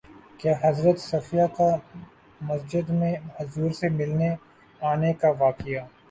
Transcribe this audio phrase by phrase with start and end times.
[0.39, 1.69] کہ حضرت صفیہ کے
[2.41, 4.29] مسجد میں حضور سے ملنے
[4.81, 5.83] آنے کا واقعہ